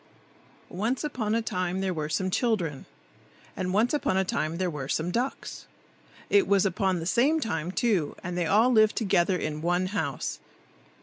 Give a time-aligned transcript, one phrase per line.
[0.69, 2.87] ONCE upon a time there were some children,
[3.55, 5.67] and once upon a time there were some ducks.
[6.27, 10.39] It was upon the same time, too, and they all lived together in one house.